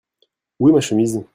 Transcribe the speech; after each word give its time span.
Où 0.59 0.67
est 0.67 0.71
ma 0.71 0.81
chemise? 0.81 1.23